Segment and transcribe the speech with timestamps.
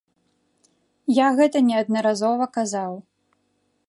[1.17, 2.93] Я гэта неаднаразова казаў.